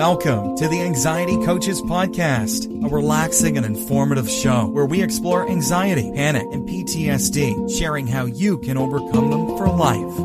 [0.00, 6.10] Welcome to the Anxiety Coaches Podcast, a relaxing and informative show where we explore anxiety,
[6.14, 10.18] panic, and PTSD, sharing how you can overcome them for life.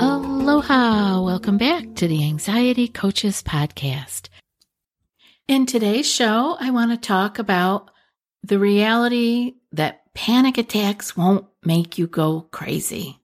[0.00, 1.20] Aloha!
[1.20, 4.30] Welcome back to the Anxiety Coaches Podcast.
[5.46, 7.90] In today's show, I want to talk about
[8.42, 13.18] the reality that panic attacks won't make you go crazy.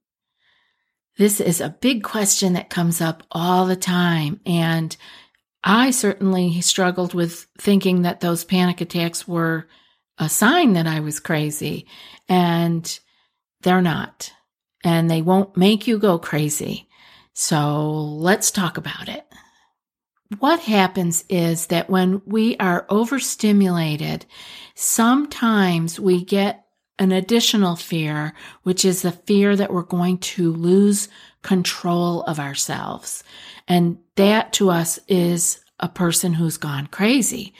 [1.16, 4.40] This is a big question that comes up all the time.
[4.44, 4.96] And
[5.62, 9.68] I certainly struggled with thinking that those panic attacks were
[10.18, 11.86] a sign that I was crazy.
[12.28, 12.98] And
[13.62, 14.32] they're not.
[14.82, 16.88] And they won't make you go crazy.
[17.32, 19.24] So let's talk about it.
[20.38, 24.26] What happens is that when we are overstimulated,
[24.74, 26.63] sometimes we get
[26.98, 31.08] an additional fear, which is the fear that we're going to lose
[31.42, 33.24] control of ourselves.
[33.66, 37.52] And that to us is a person who's gone crazy.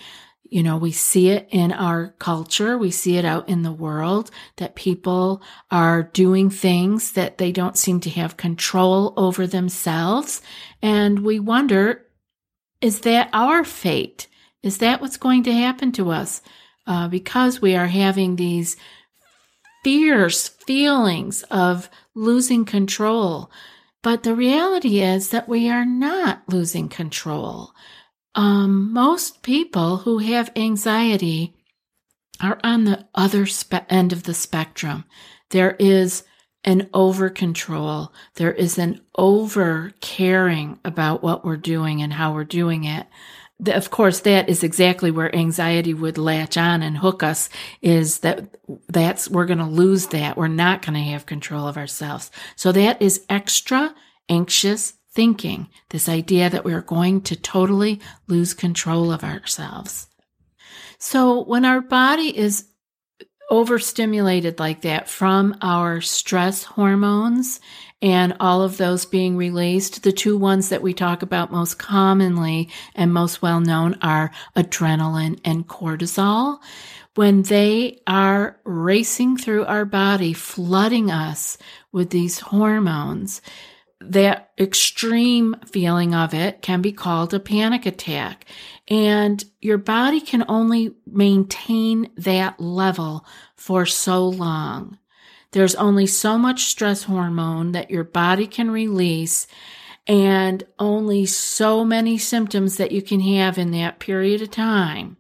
[0.44, 2.78] You know, we see it in our culture.
[2.78, 7.76] We see it out in the world that people are doing things that they don't
[7.76, 10.42] seem to have control over themselves.
[10.80, 12.06] And we wonder,
[12.80, 14.28] is that our fate?
[14.62, 16.40] Is that what's going to happen to us?
[16.86, 18.76] Uh, because we are having these
[19.84, 23.50] fierce feelings of losing control.
[24.02, 27.72] But the reality is that we are not losing control.
[28.34, 31.54] Um, most people who have anxiety
[32.42, 35.04] are on the other spe- end of the spectrum.
[35.50, 36.24] There is
[36.64, 38.12] an over control.
[38.36, 43.06] There is an over caring about what we're doing and how we're doing it
[43.66, 47.48] of course, that is exactly where anxiety would latch on and hook us
[47.80, 48.56] is that
[48.88, 50.36] that's, we're going to lose that.
[50.36, 52.30] We're not going to have control of ourselves.
[52.56, 53.94] So that is extra
[54.28, 55.68] anxious thinking.
[55.90, 60.08] This idea that we are going to totally lose control of ourselves.
[60.98, 62.66] So when our body is
[63.50, 67.60] overstimulated like that from our stress hormones
[68.02, 70.02] and all of those being released.
[70.02, 75.40] The two ones that we talk about most commonly and most well known are adrenaline
[75.44, 76.58] and cortisol.
[77.14, 81.56] When they are racing through our body, flooding us
[81.92, 83.40] with these hormones,
[84.10, 88.44] that extreme feeling of it can be called a panic attack.
[88.88, 93.24] And your body can only maintain that level
[93.56, 94.98] for so long.
[95.52, 99.46] There's only so much stress hormone that your body can release
[100.06, 105.16] and only so many symptoms that you can have in that period of time.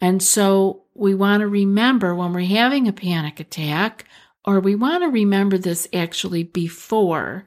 [0.00, 4.04] And so we want to remember when we're having a panic attack,
[4.44, 7.46] or we want to remember this actually before,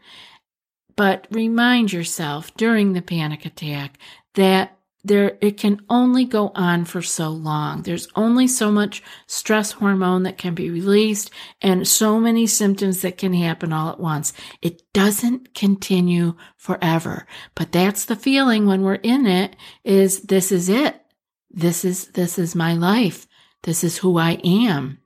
[1.02, 3.98] but remind yourself during the panic attack
[4.36, 7.82] that there it can only go on for so long.
[7.82, 13.18] There's only so much stress hormone that can be released and so many symptoms that
[13.18, 14.32] can happen all at once.
[14.62, 17.26] It doesn't continue forever.
[17.56, 21.02] But that's the feeling when we're in it is this is it.
[21.50, 23.28] This is this is my life.
[23.64, 25.00] This is who i am.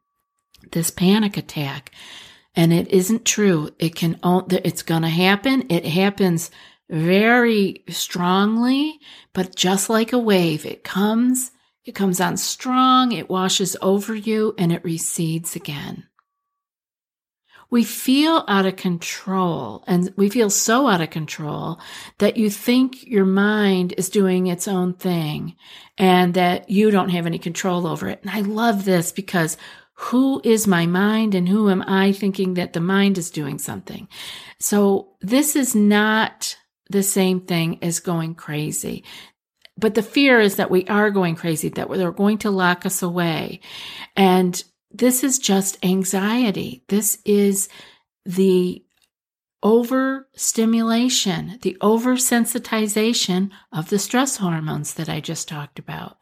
[0.73, 1.93] This panic attack
[2.55, 6.51] and it isn't true it can it's going to happen it happens
[6.89, 8.99] very strongly,
[9.33, 11.51] but just like a wave, it comes,
[11.83, 16.07] it comes on strong, it washes over you, and it recedes again.
[17.71, 21.79] We feel out of control, and we feel so out of control
[22.19, 25.55] that you think your mind is doing its own thing
[25.97, 28.19] and that you don't have any control over it.
[28.21, 29.57] And I love this because
[29.95, 34.07] who is my mind and who am I thinking that the mind is doing something?
[34.59, 36.57] So this is not
[36.89, 39.03] the same thing as going crazy.
[39.77, 43.01] But the fear is that we are going crazy, that they're going to lock us
[43.01, 43.61] away.
[44.15, 44.61] And
[44.91, 46.83] this is just anxiety.
[46.87, 47.67] This is
[48.25, 48.83] the
[49.63, 56.17] overstimulation, the oversensitization of the stress hormones that I just talked about.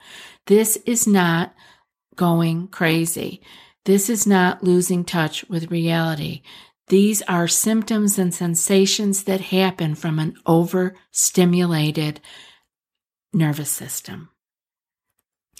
[0.46, 1.54] This is not
[2.16, 3.42] going crazy.
[3.86, 6.42] This is not losing touch with reality.
[6.88, 12.20] These are symptoms and sensations that happen from an overstimulated
[13.34, 14.30] nervous system.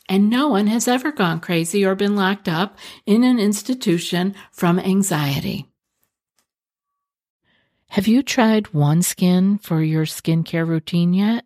[0.10, 4.80] And no one has ever gone crazy or been locked up in an institution from
[4.80, 5.68] anxiety.
[7.90, 11.46] Have you tried OneSkin for your skincare routine yet?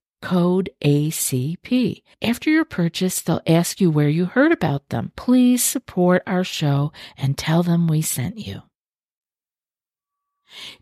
[0.21, 2.03] code ACP.
[2.21, 5.11] After your purchase, they'll ask you where you heard about them.
[5.15, 8.63] Please support our show and tell them we sent you.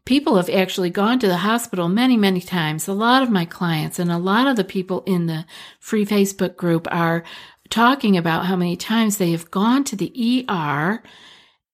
[0.06, 2.88] People have actually gone to the hospital many, many times.
[2.88, 5.46] A lot of my clients and a lot of the people in the
[5.80, 7.24] free Facebook group are
[7.70, 11.04] talking about how many times they have gone to the ER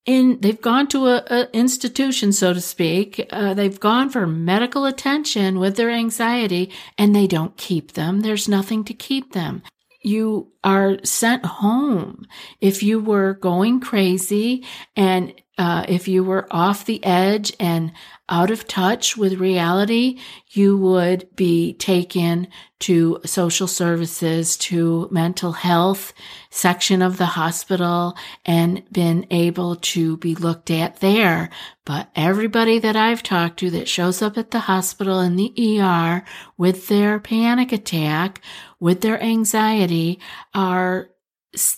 [0.05, 3.27] in they've gone to a, a institution so to speak.
[3.31, 8.21] Uh, they've gone for medical attention with their anxiety and they don't keep them.
[8.21, 9.63] There's nothing to keep them.
[10.01, 12.27] You are sent home.
[12.61, 14.63] If you were going crazy
[14.95, 17.93] and uh, if you were off the edge and
[18.27, 20.19] out of touch with reality,
[20.49, 22.47] you would be taken
[22.79, 26.11] to social services, to mental health
[26.49, 31.49] section of the hospital and been able to be looked at there.
[31.85, 36.23] But everybody that I've talked to that shows up at the hospital in the ER
[36.57, 38.41] with their panic attack,
[38.79, 40.19] with their anxiety
[40.53, 41.09] are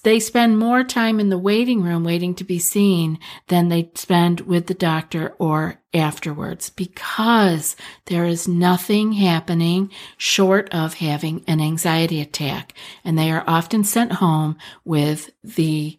[0.04, 4.42] they spend more time in the waiting room waiting to be seen than they spend
[4.42, 7.76] with the doctor or afterwards because
[8.06, 12.74] there is nothing happening short of having an anxiety attack.
[13.04, 15.98] And they are often sent home with the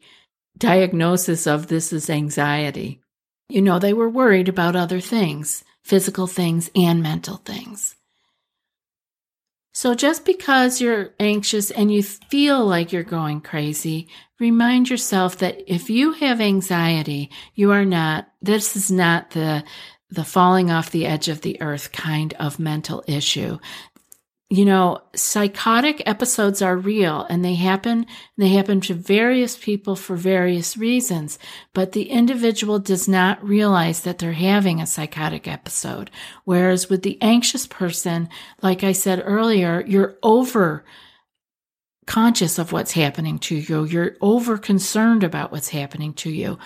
[0.57, 3.01] diagnosis of this is anxiety.
[3.49, 7.95] You know, they were worried about other things, physical things and mental things.
[9.79, 14.09] So just because you're anxious and you feel like you're going crazy,
[14.41, 19.63] remind yourself that if you have anxiety, you are not, this is not the,
[20.11, 23.57] the falling off the edge of the earth kind of mental issue
[24.50, 28.06] you know, psychotic episodes are real and they happen,
[28.39, 31.39] they happen to various people for various reasons,
[31.75, 36.11] but the individual does not realize that they're having a psychotic episode.
[36.45, 38.31] Whereas with the anxious person,
[38.62, 40.83] like I said earlier, you're over
[42.06, 43.85] conscious of what's happening to you.
[43.85, 46.59] You're over concerned about what's happening to you.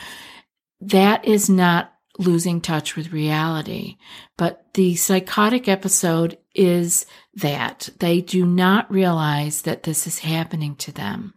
[0.81, 3.96] That is not losing touch with reality.
[4.38, 10.93] But the psychotic episode is that they do not realize that this is happening to
[10.93, 11.34] them.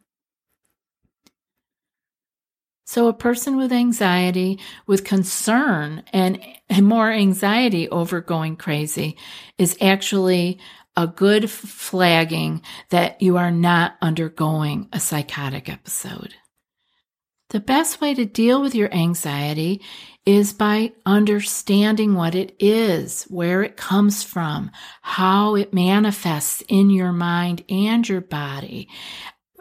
[2.88, 9.18] So, a person with anxiety, with concern and, and more anxiety over going crazy
[9.58, 10.60] is actually
[10.96, 16.36] a good flagging that you are not undergoing a psychotic episode.
[17.50, 19.82] The best way to deal with your anxiety
[20.26, 24.72] is by understanding what it is, where it comes from,
[25.02, 28.90] how it manifests in your mind and your body,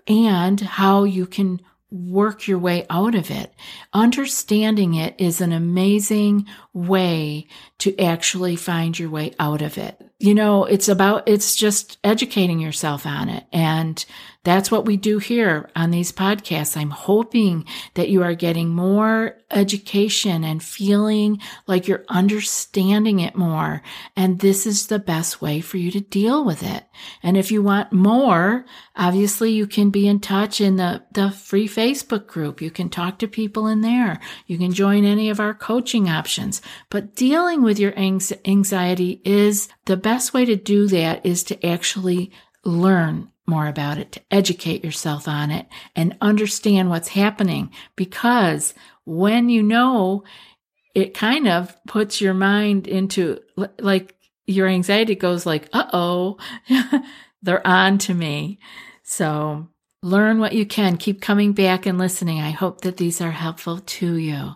[0.06, 1.60] and how you can
[1.90, 3.54] work your way out of it.
[3.92, 7.46] Understanding it is an amazing way
[7.78, 10.00] to actually find your way out of it.
[10.18, 14.04] You know, it's about, it's just educating yourself on it and
[14.44, 16.76] that's what we do here on these podcasts.
[16.76, 23.82] I'm hoping that you are getting more education and feeling like you're understanding it more.
[24.14, 26.84] And this is the best way for you to deal with it.
[27.22, 31.66] And if you want more, obviously you can be in touch in the, the free
[31.66, 32.60] Facebook group.
[32.60, 34.20] You can talk to people in there.
[34.46, 36.60] You can join any of our coaching options.
[36.90, 42.30] But dealing with your anxiety is the best way to do that is to actually
[42.64, 47.70] learn more about it, to educate yourself on it and understand what's happening.
[47.94, 50.24] Because when you know
[50.94, 53.40] it kind of puts your mind into
[53.78, 54.14] like
[54.46, 56.38] your anxiety goes like, uh oh,
[57.42, 58.58] they're on to me.
[59.02, 59.68] So
[60.02, 60.96] learn what you can.
[60.96, 62.40] Keep coming back and listening.
[62.40, 64.52] I hope that these are helpful to you.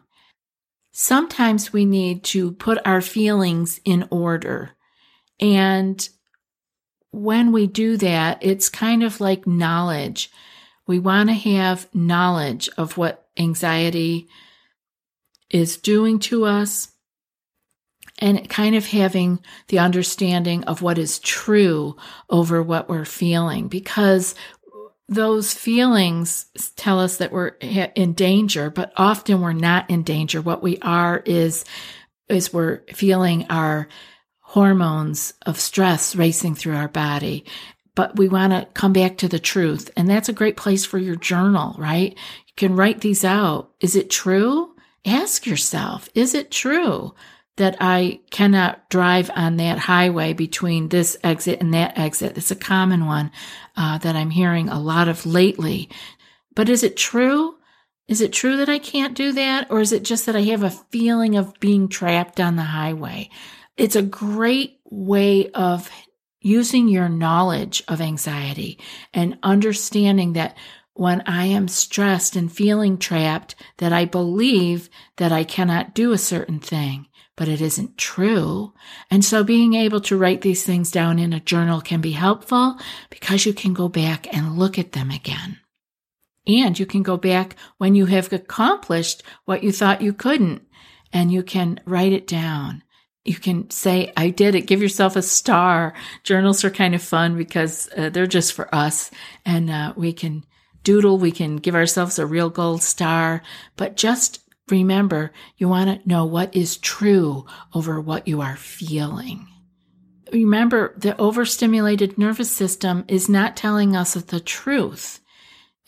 [0.92, 4.72] Sometimes we need to put our feelings in order.
[5.40, 6.08] And
[7.10, 10.30] when we do that, it's kind of like knowledge.
[10.86, 14.28] We want to have knowledge of what anxiety
[15.50, 16.88] is doing to us
[18.18, 21.96] and kind of having the understanding of what is true
[22.28, 24.34] over what we're feeling because
[25.08, 26.46] those feelings
[26.76, 30.42] tell us that we're in danger, but often we're not in danger.
[30.42, 31.64] What we are is,
[32.28, 33.88] is we're feeling our
[34.48, 37.44] hormones of stress racing through our body.
[37.94, 39.90] But we want to come back to the truth.
[39.94, 42.12] And that's a great place for your journal, right?
[42.12, 43.72] You can write these out.
[43.80, 44.74] Is it true?
[45.04, 47.14] Ask yourself, is it true?
[47.56, 52.38] that I cannot drive on that highway between this exit and that exit.
[52.38, 53.32] It's a common one
[53.76, 55.90] uh, that I'm hearing a lot of lately.
[56.54, 57.56] But is it true?
[58.06, 59.72] Is it true that I can't do that?
[59.72, 63.28] Or is it just that I have a feeling of being trapped on the highway?
[63.78, 65.90] It's a great way of
[66.40, 68.78] using your knowledge of anxiety
[69.14, 70.56] and understanding that
[70.92, 76.18] when I am stressed and feeling trapped, that I believe that I cannot do a
[76.18, 77.08] certain thing
[77.38, 78.72] but it isn't true.
[79.12, 82.76] And so being able to write these things down in a journal can be helpful
[83.10, 85.60] because you can go back and look at them again.
[86.48, 90.62] And you can go back when you have accomplished what you thought you couldn't
[91.12, 92.82] and you can write it down.
[93.28, 94.66] You can say, I did it.
[94.66, 95.94] Give yourself a star.
[96.24, 99.10] Journals are kind of fun because uh, they're just for us
[99.44, 100.44] and uh, we can
[100.82, 101.18] doodle.
[101.18, 103.42] We can give ourselves a real gold star,
[103.76, 109.48] but just Remember, you want to know what is true over what you are feeling.
[110.32, 115.20] Remember, the overstimulated nervous system is not telling us the truth.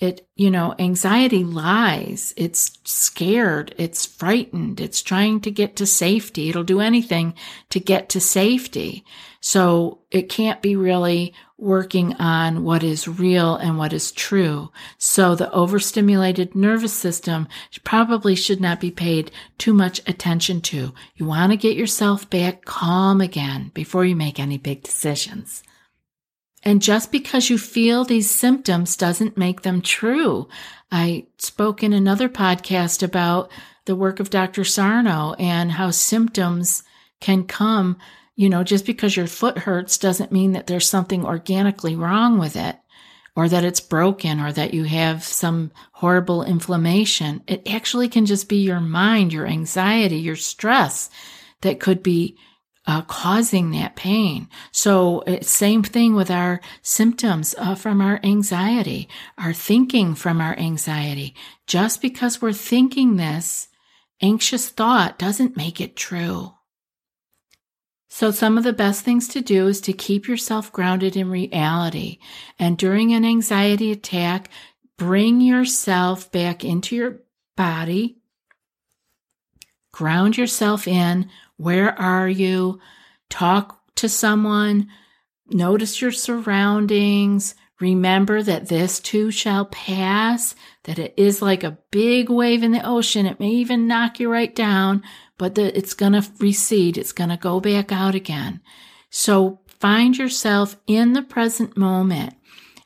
[0.00, 2.33] It, you know, anxiety lies.
[2.38, 3.75] It's scared.
[3.76, 4.80] It's frightened.
[4.80, 6.49] It's trying to get to safety.
[6.49, 7.35] It'll do anything
[7.69, 9.04] to get to safety.
[9.42, 14.73] So it can't be really working on what is real and what is true.
[14.97, 17.47] So the overstimulated nervous system
[17.85, 20.95] probably should not be paid too much attention to.
[21.16, 25.62] You want to get yourself back calm again before you make any big decisions.
[26.62, 30.49] And just because you feel these symptoms doesn't make them true.
[30.93, 33.50] I spoke in another podcast about
[33.87, 34.64] the work of Dr.
[34.64, 36.83] Sarno and how symptoms
[37.21, 37.97] can come
[38.40, 42.57] you know, just because your foot hurts doesn't mean that there's something organically wrong with
[42.57, 42.75] it
[43.37, 47.43] or that it's broken or that you have some horrible inflammation.
[47.47, 51.11] It actually can just be your mind, your anxiety, your stress
[51.61, 52.38] that could be
[52.90, 54.49] uh, causing that pain.
[54.73, 61.37] So same thing with our symptoms uh, from our anxiety, our thinking from our anxiety.
[61.68, 63.68] Just because we're thinking this
[64.20, 66.54] anxious thought doesn't make it true.
[68.12, 72.18] So, some of the best things to do is to keep yourself grounded in reality.
[72.59, 74.50] And during an anxiety attack,
[74.99, 77.20] bring yourself back into your
[77.56, 78.19] body,
[79.92, 81.28] ground yourself in.
[81.56, 82.80] Where are you?
[83.28, 84.88] Talk to someone,
[85.50, 87.54] notice your surroundings.
[87.80, 90.54] Remember that this too shall pass,
[90.85, 93.26] that it is like a big wave in the ocean.
[93.26, 95.02] It may even knock you right down,
[95.38, 96.99] but it's going to recede.
[96.99, 98.61] It's going to go back out again.
[99.09, 102.35] So find yourself in the present moment.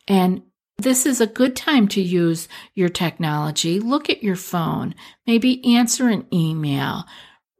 [0.07, 0.43] And
[0.79, 3.81] this is a good time to use your technology.
[3.81, 4.95] Look at your phone,
[5.27, 7.05] maybe answer an email,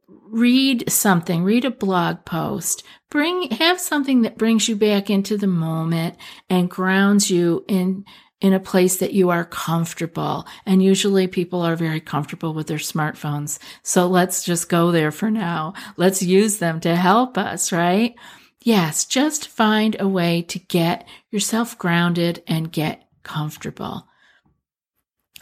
[0.09, 5.47] read something, read a blog post, bring, have something that brings you back into the
[5.47, 6.17] moment
[6.51, 8.05] and grounds you in
[8.41, 10.47] in a place that you are comfortable.
[10.67, 13.59] And usually people are very comfortable with their smartphones.
[13.83, 15.73] So let's just go there for now.
[15.97, 18.15] Let's use them to help us, right?
[18.61, 24.07] Yes, just find a way to get yourself grounded and get comfortable.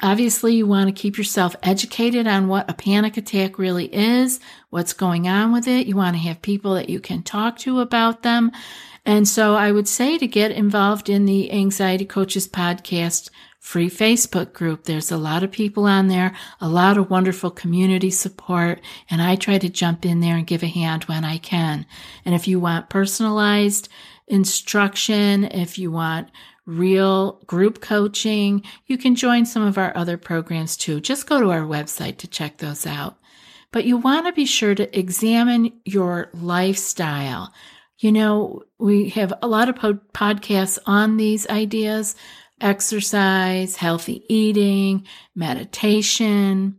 [0.01, 4.95] Obviously, you want to keep yourself educated on what a panic attack really is, what's
[4.95, 5.87] going on with it.
[5.87, 8.51] You want to have people that you can talk to about them.
[9.05, 13.31] And so I would say to get involved in the Anxiety Coaches podcast
[13.63, 14.85] free Facebook group.
[14.85, 19.37] There's a lot of people on there, a lot of wonderful community support, and I
[19.37, 21.87] try to jump in there and give a hand when I can.
[22.25, 23.89] And if you want personalized
[24.27, 26.29] instruction, if you want
[26.67, 31.01] real group coaching, you can join some of our other programs too.
[31.01, 33.19] Just go to our website to check those out.
[33.73, 37.53] but you want to be sure to examine your lifestyle.
[37.99, 42.15] You know, we have a lot of pod- podcasts on these ideas
[42.61, 46.77] exercise, healthy eating, meditation.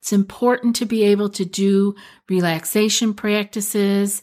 [0.00, 1.94] It's important to be able to do
[2.28, 4.22] relaxation practices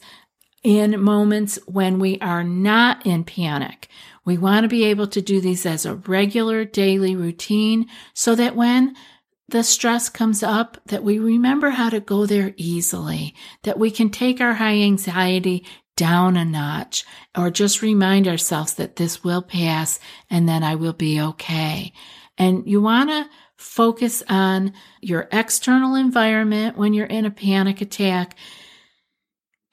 [0.62, 3.88] in moments when we are not in panic.
[4.24, 8.56] We want to be able to do these as a regular daily routine so that
[8.56, 8.94] when
[9.48, 14.10] the stress comes up that we remember how to go there easily, that we can
[14.10, 15.64] take our high anxiety
[15.96, 17.04] down a notch
[17.36, 19.98] or just remind ourselves that this will pass
[20.28, 21.92] and then I will be okay.
[22.38, 28.36] And you want to focus on your external environment when you're in a panic attack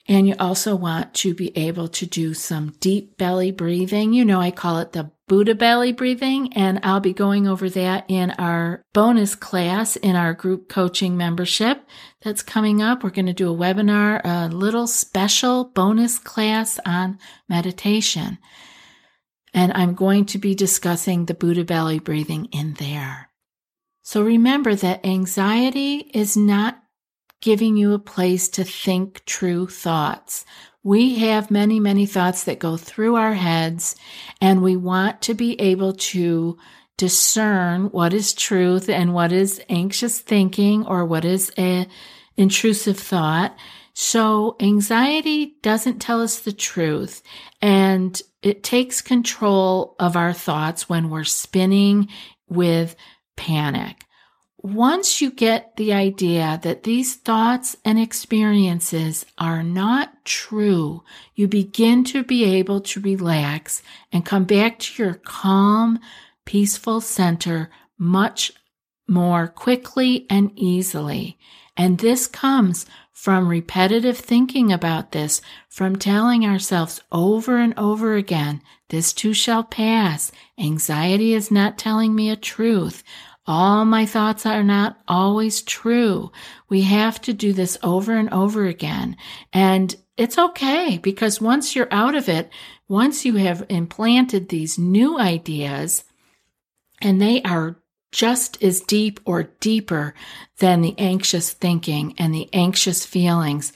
[0.08, 4.14] and you also want to be able to do some deep belly breathing.
[4.14, 8.06] You know, I call it the Buddha belly breathing, and I'll be going over that
[8.08, 11.86] in our bonus class in our group coaching membership
[12.22, 13.04] that's coming up.
[13.04, 18.38] We're going to do a webinar, a little special bonus class on meditation.
[19.54, 23.30] And I'm going to be discussing the Buddha belly breathing in there.
[24.04, 26.82] So remember that anxiety is not
[27.42, 30.46] giving you a place to think true thoughts.
[30.84, 33.96] We have many, many thoughts that go through our heads,
[34.42, 36.58] and we want to be able to
[36.98, 41.88] discern what is truth and what is anxious thinking or what is a
[42.38, 43.56] intrusive thought.
[43.94, 47.22] So anxiety doesn't tell us the truth
[47.62, 52.08] and it takes control of our thoughts when we're spinning
[52.48, 52.96] with
[53.36, 54.07] panic
[54.74, 61.04] once you get the idea that these thoughts and experiences are not true,
[61.36, 63.82] you begin to be able to relax
[64.12, 66.00] and come back to your calm,
[66.46, 68.52] peaceful center much
[69.08, 71.38] more quickly and easily.
[71.76, 78.62] And this comes from repetitive thinking about this, from telling ourselves over and over again,
[78.90, 80.32] this too shall pass.
[80.58, 83.04] Anxiety is not telling me a truth.
[83.48, 86.32] All my thoughts are not always true.
[86.68, 89.16] We have to do this over and over again.
[89.54, 92.50] And it's okay because once you're out of it,
[92.90, 96.04] once you have implanted these new ideas
[97.02, 97.78] and they are
[98.12, 100.14] just as deep or deeper
[100.60, 103.72] than the anxious thinking and the anxious feelings,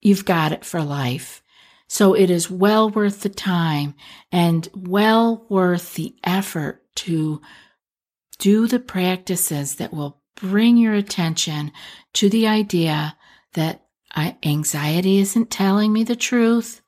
[0.00, 1.42] you've got it for life.
[1.88, 3.94] So it is well worth the time
[4.30, 7.42] and well worth the effort to
[8.40, 11.70] do the practices that will bring your attention
[12.14, 13.16] to the idea
[13.52, 13.84] that
[14.42, 16.80] anxiety isn't telling me the truth.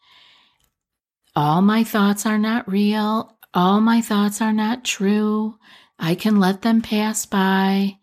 [1.36, 3.38] All my thoughts are not real.
[3.54, 5.58] All my thoughts are not true.
[5.98, 7.98] I can let them pass by.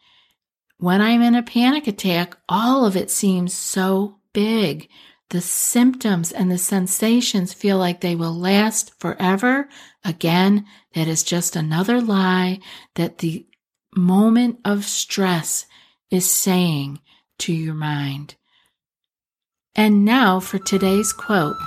[0.78, 4.88] When I'm in a panic attack, all of it seems so big.
[5.30, 9.70] The symptoms and the sensations feel like they will last forever.
[10.04, 10.66] Again,
[10.96, 12.60] that is just another lie
[12.96, 13.46] that the
[13.96, 15.68] moment of stress
[16.10, 17.00] is saying
[17.40, 18.36] to your mind.
[19.76, 21.58] And now for today's quote.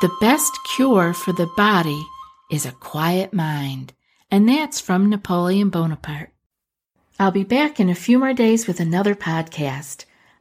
[0.00, 2.02] The best cure for the body
[2.50, 3.92] is a quiet mind.
[4.30, 6.32] And that's from Napoleon Bonaparte.
[7.18, 10.06] I'll be back in a few more days with another podcast.